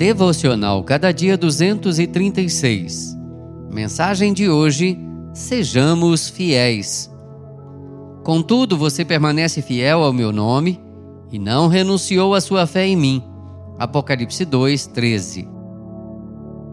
[0.00, 3.18] Devocional Cada Dia 236.
[3.70, 4.98] Mensagem de hoje:
[5.34, 7.12] Sejamos fiéis.
[8.24, 10.80] Contudo, você permanece fiel ao meu nome
[11.30, 13.22] e não renunciou à sua fé em mim.
[13.78, 15.46] Apocalipse 2, 13.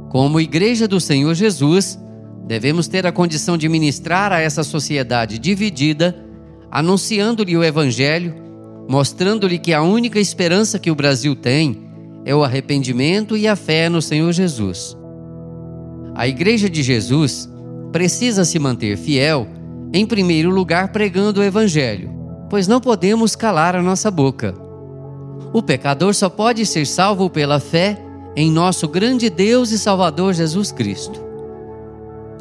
[0.07, 1.99] Como Igreja do Senhor Jesus,
[2.47, 6.15] devemos ter a condição de ministrar a essa sociedade dividida,
[6.71, 8.33] anunciando-lhe o Evangelho,
[8.87, 11.86] mostrando-lhe que a única esperança que o Brasil tem
[12.27, 14.97] é o arrependimento e a fé no Senhor Jesus.
[16.13, 17.49] A Igreja de Jesus
[17.89, 19.47] precisa se manter fiel,
[19.93, 22.13] em primeiro lugar, pregando o Evangelho,
[22.49, 24.53] pois não podemos calar a nossa boca.
[25.53, 27.97] O pecador só pode ser salvo pela fé
[28.35, 31.23] em nosso grande Deus e Salvador Jesus Cristo.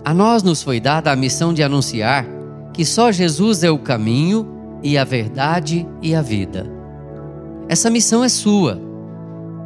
[0.04, 2.26] A nós nos foi dada a missão de anunciar
[2.74, 4.48] que só Jesus é o caminho
[4.82, 6.66] e a verdade e a vida.
[7.68, 8.84] Essa missão é sua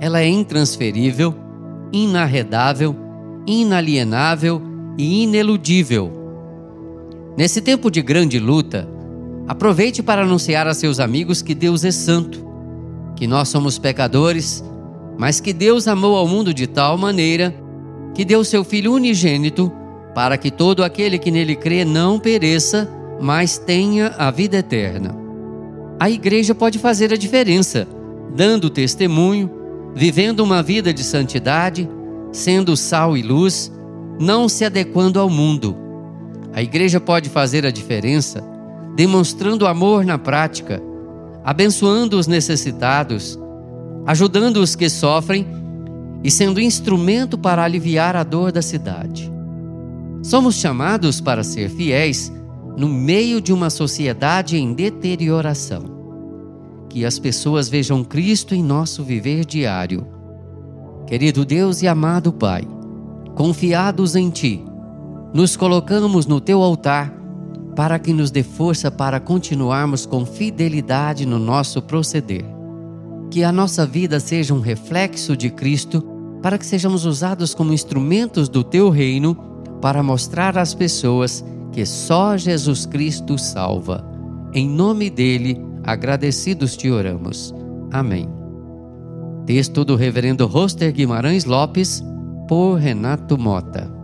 [0.01, 1.35] ela é intransferível,
[1.93, 2.97] inarredável,
[3.47, 4.63] inalienável
[4.97, 6.11] e ineludível.
[7.37, 8.89] Nesse tempo de grande luta,
[9.47, 12.43] aproveite para anunciar a seus amigos que Deus é santo,
[13.15, 14.65] que nós somos pecadores,
[15.19, 17.55] mas que Deus amou ao mundo de tal maneira
[18.15, 19.71] que deu seu Filho unigênito
[20.15, 22.91] para que todo aquele que nele crê não pereça,
[23.21, 25.15] mas tenha a vida eterna.
[26.01, 27.87] A igreja pode fazer a diferença,
[28.35, 29.60] dando testemunho
[29.95, 31.89] vivendo uma vida de santidade,
[32.33, 33.73] sendo sal e luz,
[34.19, 35.77] não se adequando ao mundo.
[36.53, 38.45] A igreja pode fazer a diferença
[38.95, 40.83] demonstrando amor na prática,
[41.45, 43.39] abençoando os necessitados,
[44.05, 45.47] ajudando os que sofrem
[46.23, 49.31] e sendo instrumento para aliviar a dor da cidade.
[50.23, 52.31] Somos chamados para ser fiéis
[52.77, 56.00] no meio de uma sociedade em deterioração
[56.91, 60.07] que as pessoas vejam Cristo em nosso viver diário.
[61.07, 62.69] Querido Deus e amado Pai,
[63.35, 64.63] confiados em Ti,
[65.33, 67.15] nos colocamos no Teu altar
[67.77, 72.45] para que nos dê força para continuarmos com fidelidade no nosso proceder.
[73.31, 76.03] Que a nossa vida seja um reflexo de Cristo,
[76.43, 79.37] para que sejamos usados como instrumentos do Teu reino
[79.81, 84.05] para mostrar às pessoas que só Jesus Cristo salva.
[84.53, 87.53] Em nome dele, Agradecidos te oramos.
[87.91, 88.29] Amém.
[89.45, 92.01] Texto do Reverendo Roster Guimarães Lopes,
[92.47, 94.00] por Renato Mota.